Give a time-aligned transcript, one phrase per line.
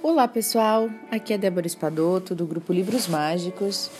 [0.00, 3.90] Olá pessoal, aqui é Débora Espadoto do grupo Livros Mágicos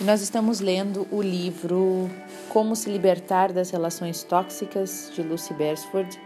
[0.00, 2.08] e nós estamos lendo o livro
[2.48, 6.18] Como se libertar das relações tóxicas de Lucy Beresford,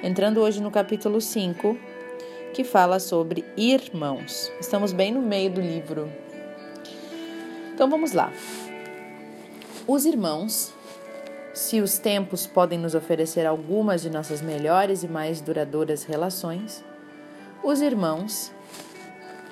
[0.00, 1.76] entrando hoje no capítulo 5,
[2.54, 4.52] que fala sobre irmãos.
[4.60, 6.08] Estamos bem no meio do livro.
[7.74, 8.32] Então vamos lá.
[9.88, 10.72] Os irmãos,
[11.52, 16.84] se os tempos podem nos oferecer algumas de nossas melhores e mais duradouras relações,
[17.64, 18.50] os irmãos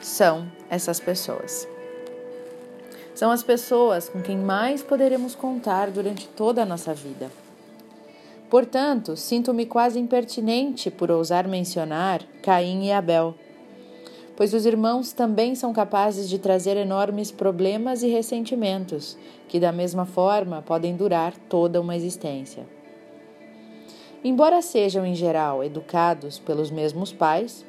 [0.00, 1.68] são essas pessoas.
[3.14, 7.30] São as pessoas com quem mais poderemos contar durante toda a nossa vida.
[8.48, 13.34] Portanto, sinto-me quase impertinente por ousar mencionar Caim e Abel,
[14.36, 19.16] pois os irmãos também são capazes de trazer enormes problemas e ressentimentos,
[19.46, 22.66] que da mesma forma podem durar toda uma existência.
[24.24, 27.64] Embora sejam, em geral, educados pelos mesmos pais,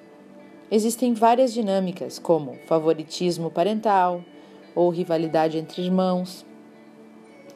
[0.72, 4.24] Existem várias dinâmicas, como favoritismo parental
[4.74, 6.46] ou rivalidade entre irmãos,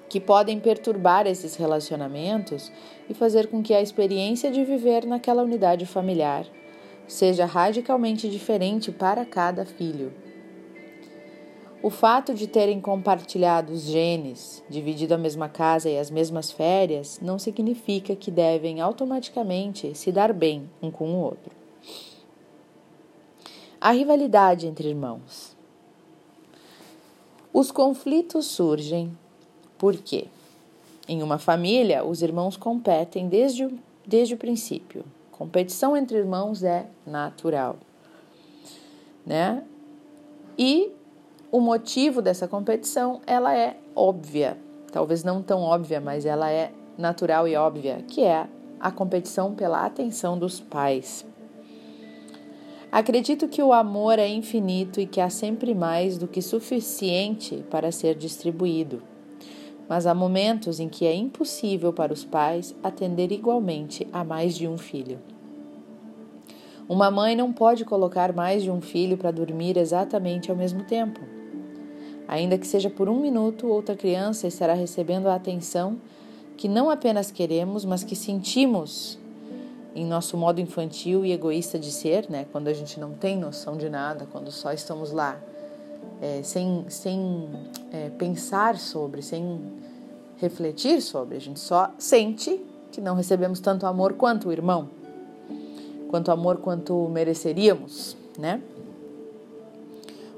[0.10, 2.70] que podem perturbar esses relacionamentos
[3.10, 6.46] e fazer com que a experiência de viver naquela unidade familiar
[7.08, 10.12] seja radicalmente diferente para cada filho.
[11.82, 17.22] O fato de terem compartilhado os genes, dividido a mesma casa e as mesmas férias,
[17.22, 21.56] não significa que devem automaticamente se dar bem um com o outro.
[23.86, 25.56] A rivalidade entre irmãos.
[27.54, 29.16] Os conflitos surgem
[29.78, 30.26] porque,
[31.08, 35.06] em uma família, os irmãos competem desde o, desde o princípio.
[35.32, 37.76] Competição entre irmãos é natural,
[39.24, 39.64] né?
[40.58, 40.92] E
[41.52, 44.58] o motivo dessa competição, ela é óbvia,
[44.92, 48.48] talvez não tão óbvia, mas ela é natural e óbvia, que é
[48.80, 51.24] a competição pela atenção dos pais.
[52.96, 57.92] Acredito que o amor é infinito e que há sempre mais do que suficiente para
[57.92, 59.04] ser distribuído.
[59.90, 64.66] Mas há momentos em que é impossível para os pais atender igualmente a mais de
[64.66, 65.20] um filho.
[66.88, 71.20] Uma mãe não pode colocar mais de um filho para dormir exatamente ao mesmo tempo.
[72.30, 75.98] Ainda que seja por um minuto, outra criança estará recebendo a atenção
[76.56, 79.20] que não apenas queremos, mas que sentimos
[79.96, 82.46] em nosso modo infantil e egoísta de ser, né?
[82.52, 85.40] Quando a gente não tem noção de nada, quando só estamos lá
[86.22, 87.50] é, sem, sem
[87.94, 89.62] é, pensar sobre, sem
[90.38, 92.62] refletir sobre, a gente só sente
[92.92, 94.90] que não recebemos tanto amor quanto o irmão,
[96.10, 98.62] quanto amor quanto mereceríamos, né?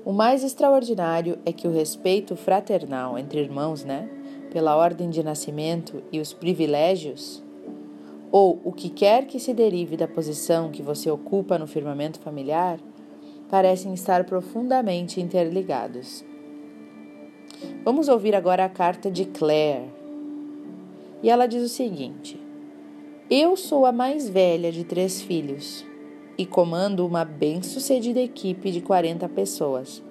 [0.05, 4.07] O mais extraordinário é que o respeito fraternal entre irmãos, né,
[4.53, 7.43] pela ordem de nascimento e os privilégios
[8.31, 12.79] ou o que quer que se derive da posição que você ocupa no firmamento familiar,
[13.49, 16.25] parecem estar profundamente interligados.
[17.83, 19.85] Vamos ouvir agora a carta de Claire.
[21.23, 22.39] E ela diz o seguinte:
[23.29, 25.85] Eu sou a mais velha de três filhos
[26.37, 30.03] e comando uma bem-sucedida equipe de 40 pessoas.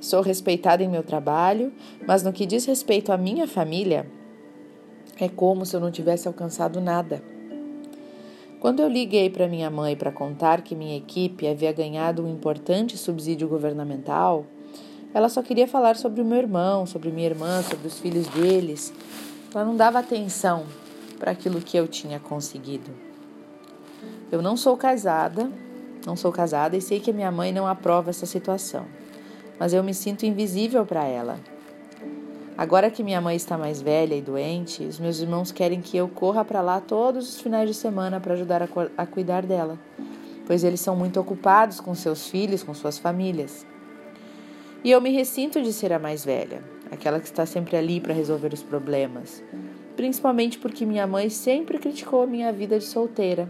[0.00, 1.72] Sou respeitada em meu trabalho,
[2.06, 4.06] mas no que diz respeito à minha família,
[5.18, 7.22] é como se eu não tivesse alcançado nada.
[8.60, 12.96] Quando eu liguei para minha mãe para contar que minha equipe havia ganhado um importante
[12.96, 14.46] subsídio governamental,
[15.12, 18.92] ela só queria falar sobre o meu irmão, sobre minha irmã, sobre os filhos deles.
[19.54, 20.64] Ela não dava atenção
[21.18, 22.90] para aquilo que eu tinha conseguido.
[24.32, 25.50] Eu não sou casada,
[26.04, 28.86] não sou casada e sei que minha mãe não aprova essa situação,
[29.58, 31.38] mas eu me sinto invisível para ela.
[32.56, 36.06] Agora que minha mãe está mais velha e doente, os meus irmãos querem que eu
[36.06, 39.76] corra para lá todos os finais de semana para ajudar a, a cuidar dela,
[40.46, 43.66] pois eles são muito ocupados com seus filhos, com suas famílias.
[44.84, 46.62] E eu me ressinto de ser a mais velha,
[46.92, 49.42] aquela que está sempre ali para resolver os problemas,
[49.96, 53.48] principalmente porque minha mãe sempre criticou a minha vida de solteira.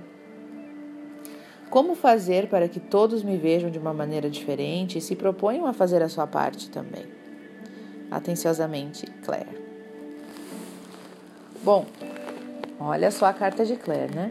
[1.69, 5.75] Como fazer para que todos me vejam de uma maneira diferente e se proponham a
[5.75, 7.05] fazer a sua parte também?
[8.15, 9.61] Atenciosamente, Claire.
[11.65, 11.85] Bom,
[12.79, 14.31] olha só a carta de Claire, né?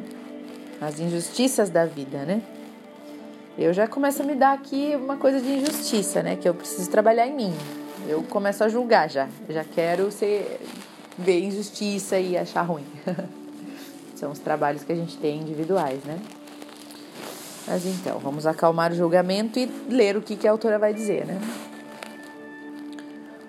[0.79, 2.41] As injustiças da vida, né?
[3.57, 6.37] Eu já começo a me dar aqui uma coisa de injustiça, né?
[6.37, 7.53] Que eu preciso trabalhar em mim.
[8.07, 9.27] Eu começo a julgar já.
[9.49, 10.61] já quero ser,
[11.17, 12.85] ver injustiça e achar ruim.
[14.15, 16.21] São os trabalhos que a gente tem individuais, né?
[17.67, 21.25] Mas então, vamos acalmar o julgamento e ler o que, que a autora vai dizer,
[21.25, 21.37] né?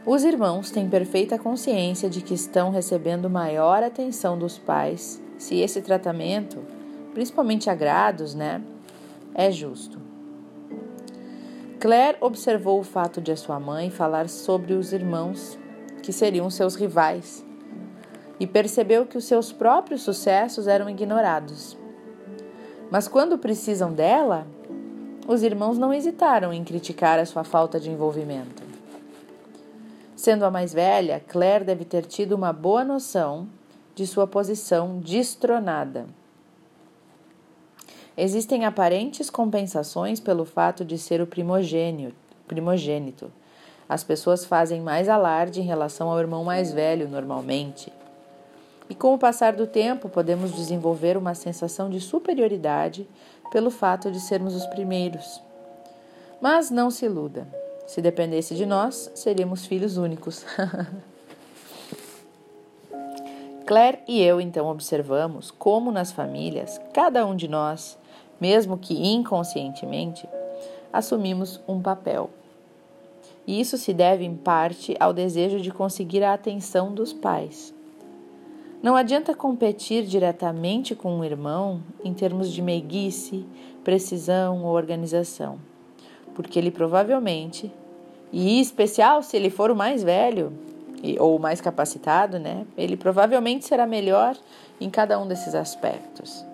[0.06, 5.80] Os irmãos têm perfeita consciência de que estão recebendo maior atenção dos pais se esse
[5.80, 6.58] tratamento,
[7.14, 8.60] principalmente agrados, né,
[9.34, 9.98] é justo.
[11.80, 15.58] Claire observou o fato de a sua mãe falar sobre os irmãos
[16.02, 17.42] que seriam seus rivais
[18.38, 21.78] e percebeu que os seus próprios sucessos eram ignorados.
[22.90, 24.46] Mas quando precisam dela,
[25.26, 28.63] os irmãos não hesitaram em criticar a sua falta de envolvimento.
[30.24, 33.46] Sendo a mais velha, Claire deve ter tido uma boa noção
[33.94, 36.06] de sua posição destronada.
[38.16, 43.30] Existem aparentes compensações pelo fato de ser o primogênito.
[43.86, 47.92] As pessoas fazem mais alarde em relação ao irmão mais velho, normalmente.
[48.88, 53.06] E com o passar do tempo, podemos desenvolver uma sensação de superioridade
[53.52, 55.42] pelo fato de sermos os primeiros.
[56.40, 57.46] Mas não se iluda.
[57.86, 60.44] Se dependesse de nós, seríamos filhos únicos.
[63.66, 67.98] Claire e eu então observamos como nas famílias, cada um de nós,
[68.38, 70.28] mesmo que inconscientemente,
[70.92, 72.31] assumimos um papel.
[73.46, 77.75] E isso se deve em parte ao desejo de conseguir a atenção dos pais.
[78.82, 83.46] Não adianta competir diretamente com um irmão em termos de meiguice,
[83.82, 85.58] precisão ou organização,
[86.34, 87.72] porque ele provavelmente,
[88.32, 90.52] e em especial se ele for o mais velho
[91.19, 94.36] ou o mais capacitado, né, ele provavelmente será melhor
[94.81, 96.44] em cada um desses aspectos.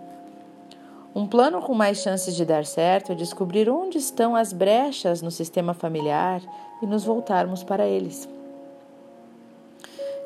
[1.14, 5.30] Um plano com mais chances de dar certo é descobrir onde estão as brechas no
[5.30, 6.40] sistema familiar
[6.80, 8.28] e nos voltarmos para eles.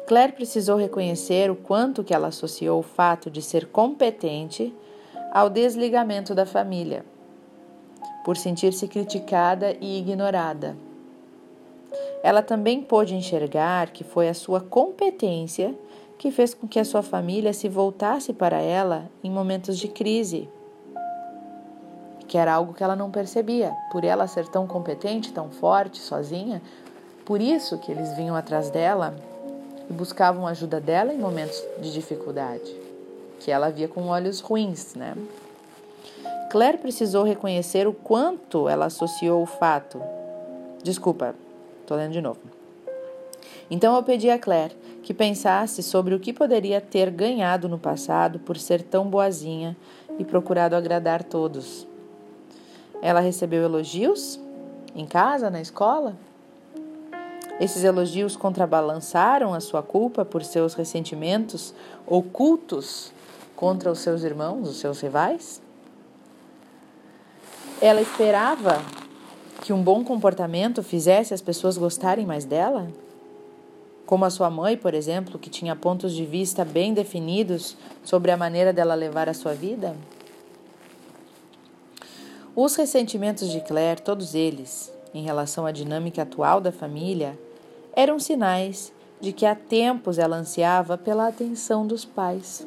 [0.06, 4.74] Claire precisou reconhecer o quanto que ela associou o fato de ser competente
[5.32, 7.04] ao desligamento da família,
[8.24, 10.74] por sentir-se criticada e ignorada.
[12.22, 15.74] Ela também pôde enxergar que foi a sua competência
[16.18, 20.48] que fez com que a sua família se voltasse para ela em momentos de crise,
[22.26, 23.76] que era algo que ela não percebia.
[23.92, 26.62] Por ela ser tão competente, tão forte, sozinha,
[27.26, 29.14] por isso que eles vinham atrás dela
[29.88, 32.74] e buscavam ajuda dela em momentos de dificuldade,
[33.40, 35.14] que ela via com olhos ruins, né?
[36.54, 40.00] Claire precisou reconhecer o quanto ela associou o fato.
[40.84, 41.34] Desculpa,
[41.84, 42.38] tô lendo de novo.
[43.68, 44.72] Então eu pedi a Claire
[45.02, 49.76] que pensasse sobre o que poderia ter ganhado no passado por ser tão boazinha
[50.16, 51.88] e procurado agradar todos.
[53.02, 54.38] Ela recebeu elogios
[54.94, 56.14] em casa, na escola?
[57.58, 61.74] Esses elogios contrabalançaram a sua culpa por seus ressentimentos
[62.06, 63.12] ocultos
[63.56, 65.63] contra os seus irmãos, os seus rivais?
[67.80, 68.82] Ela esperava
[69.62, 72.88] que um bom comportamento fizesse as pessoas gostarem mais dela?
[74.06, 78.36] Como a sua mãe, por exemplo, que tinha pontos de vista bem definidos sobre a
[78.36, 79.96] maneira dela levar a sua vida?
[82.54, 87.38] Os ressentimentos de Claire, todos eles, em relação à dinâmica atual da família,
[87.96, 92.66] eram sinais de que há tempos ela ansiava pela atenção dos pais.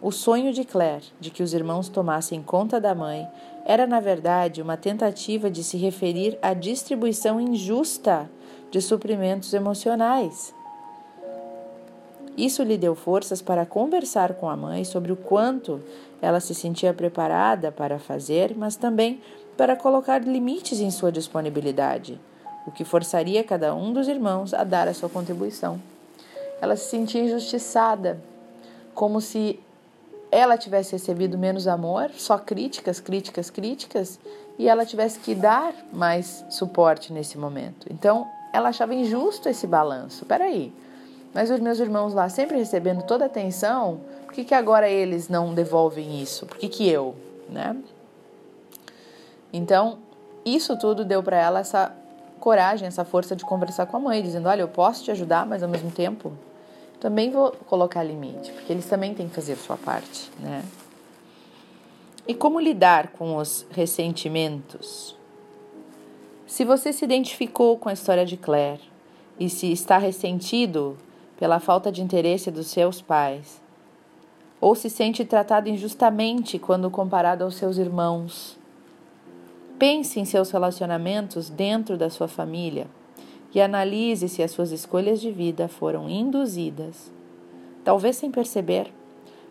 [0.00, 3.26] O sonho de Claire de que os irmãos tomassem conta da mãe
[3.64, 8.30] era, na verdade, uma tentativa de se referir à distribuição injusta
[8.70, 10.54] de suprimentos emocionais.
[12.36, 15.82] Isso lhe deu forças para conversar com a mãe sobre o quanto
[16.22, 19.20] ela se sentia preparada para fazer, mas também
[19.56, 22.20] para colocar limites em sua disponibilidade,
[22.64, 25.80] o que forçaria cada um dos irmãos a dar a sua contribuição.
[26.60, 28.20] Ela se sentia injustiçada,
[28.94, 29.58] como se
[30.30, 34.18] ela tivesse recebido menos amor, só críticas, críticas, críticas,
[34.58, 37.86] e ela tivesse que dar mais suporte nesse momento.
[37.90, 40.26] Então, ela achava injusto esse balanço.
[40.26, 40.72] Peraí,
[41.32, 45.28] mas os meus irmãos lá sempre recebendo toda a atenção, por que, que agora eles
[45.28, 46.46] não devolvem isso?
[46.46, 47.14] Por que, que eu,
[47.48, 47.76] né?
[49.52, 49.98] Então,
[50.44, 51.94] isso tudo deu para ela essa
[52.38, 55.62] coragem, essa força de conversar com a mãe, dizendo: Olha, eu posso te ajudar, mas
[55.62, 56.32] ao mesmo tempo
[57.00, 60.64] também vou colocar limite, porque eles também têm que fazer a sua parte, né?
[62.26, 65.16] E como lidar com os ressentimentos?
[66.46, 68.82] Se você se identificou com a história de Claire
[69.38, 70.98] e se está ressentido
[71.38, 73.60] pela falta de interesse dos seus pais,
[74.60, 78.58] ou se sente tratado injustamente quando comparado aos seus irmãos,
[79.78, 82.88] pense em seus relacionamentos dentro da sua família
[83.54, 87.10] e analise se as suas escolhas de vida foram induzidas,
[87.82, 88.92] talvez sem perceber,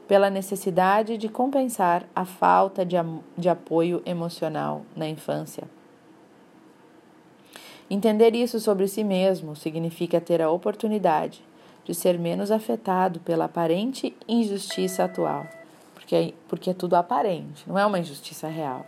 [0.07, 2.95] pela necessidade de compensar a falta de,
[3.37, 5.65] de apoio emocional na infância.
[7.89, 11.43] Entender isso sobre si mesmo significa ter a oportunidade
[11.83, 15.47] de ser menos afetado pela aparente injustiça atual,
[15.93, 18.85] porque, porque é tudo aparente, não é uma injustiça real.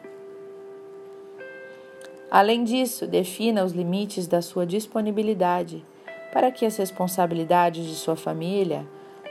[2.31, 5.83] Além disso, defina os limites da sua disponibilidade
[6.31, 8.85] para que as responsabilidades de sua família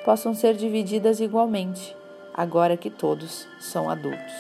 [0.05, 1.95] possam ser divididas igualmente,
[2.35, 4.35] agora que todos são adultos.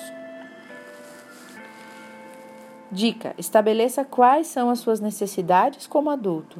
[2.90, 6.58] Dica: estabeleça quais são as suas necessidades como adulto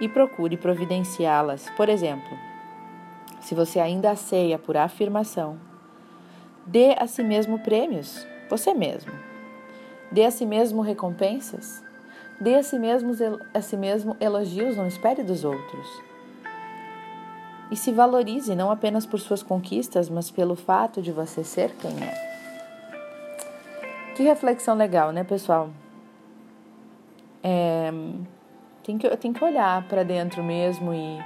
[0.00, 1.68] e procure providenciá-las.
[1.76, 2.38] Por exemplo,
[3.40, 5.58] se você ainda ceia por afirmação,
[6.64, 9.27] dê a si mesmo prêmios, você mesmo.
[10.10, 11.82] Dê a si mesmo recompensas.
[12.40, 13.12] Dê a si mesmo,
[13.52, 15.86] a si mesmo elogios, não espere dos outros.
[17.70, 21.90] E se valorize não apenas por suas conquistas, mas pelo fato de você ser quem
[22.02, 22.28] é.
[24.14, 25.70] Que reflexão legal, né, pessoal?
[27.42, 27.90] É,
[28.82, 31.18] tem, que, tem que olhar para dentro mesmo e,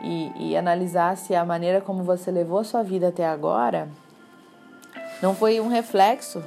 [0.00, 3.88] e, e analisar se a maneira como você levou a sua vida até agora
[5.20, 6.42] não foi um reflexo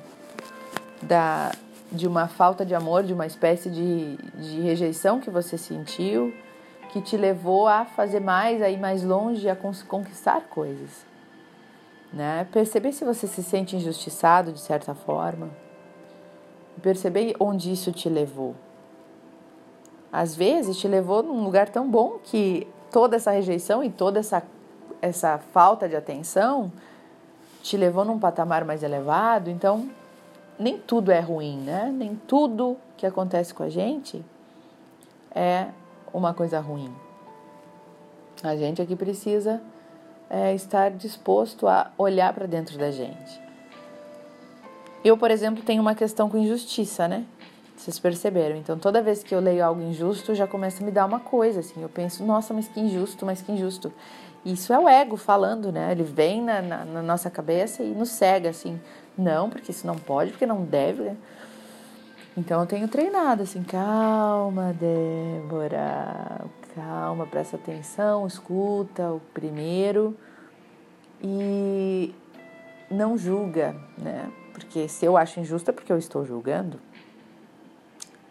[1.01, 1.51] da,
[1.93, 6.33] de uma falta de amor, de uma espécie de, de rejeição que você sentiu,
[6.91, 11.05] que te levou a fazer mais, a ir mais longe, a conquistar coisas.
[12.11, 12.47] Né?
[12.51, 15.49] Perceber se você se sente injustiçado de certa forma.
[16.81, 18.55] Perceber onde isso te levou.
[20.11, 24.43] Às vezes te levou num lugar tão bom que toda essa rejeição e toda essa,
[25.01, 26.71] essa falta de atenção
[27.63, 29.49] te levou num patamar mais elevado.
[29.49, 29.89] Então,
[30.59, 31.91] nem tudo é ruim, né?
[31.93, 34.23] Nem tudo que acontece com a gente
[35.33, 35.67] é
[36.13, 36.93] uma coisa ruim.
[38.43, 39.61] A gente aqui precisa
[40.29, 43.41] é, estar disposto a olhar para dentro da gente.
[45.03, 47.25] Eu, por exemplo, tenho uma questão com injustiça, né?
[47.75, 48.55] Vocês perceberam?
[48.55, 51.59] Então, toda vez que eu leio algo injusto, já começa a me dar uma coisa,
[51.59, 51.81] assim.
[51.81, 53.91] Eu penso, nossa, mas que injusto, mas que injusto.
[54.45, 55.91] Isso é o ego falando, né?
[55.91, 58.79] Ele vem na, na, na nossa cabeça e nos cega, assim.
[59.17, 61.03] Não, porque isso não pode, porque não deve.
[61.03, 61.17] Né?
[62.35, 66.41] Então eu tenho treinado assim, calma, Débora,
[66.73, 70.17] calma, presta atenção, escuta o primeiro
[71.21, 72.13] e
[72.89, 74.31] não julga, né?
[74.51, 76.79] Porque se eu acho injusto é porque eu estou julgando.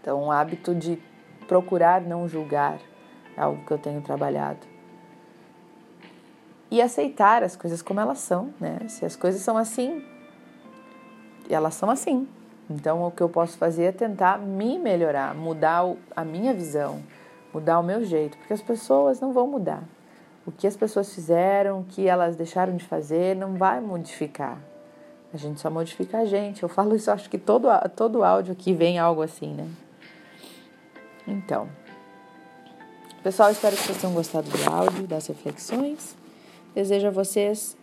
[0.00, 1.00] Então, o hábito de
[1.46, 2.78] procurar não julgar
[3.36, 4.71] é algo que eu tenho trabalhado.
[6.72, 8.78] E aceitar as coisas como elas são, né?
[8.88, 10.02] Se as coisas são assim,
[11.50, 12.26] elas são assim.
[12.70, 15.84] Então, o que eu posso fazer é tentar me melhorar, mudar
[16.16, 17.02] a minha visão,
[17.52, 19.82] mudar o meu jeito, porque as pessoas não vão mudar.
[20.46, 24.58] O que as pessoas fizeram, o que elas deixaram de fazer, não vai modificar.
[25.30, 26.62] A gente só modifica a gente.
[26.62, 29.68] Eu falo isso, acho que todo, todo áudio aqui vem algo assim, né?
[31.28, 31.68] Então,
[33.22, 36.21] pessoal, espero que vocês tenham gostado do áudio, das reflexões.
[36.74, 37.76] Desejo a vocês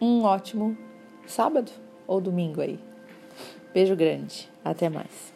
[0.00, 0.76] um ótimo
[1.26, 1.70] sábado
[2.06, 2.78] ou domingo aí.
[3.72, 4.48] Beijo grande.
[4.64, 5.35] Até mais.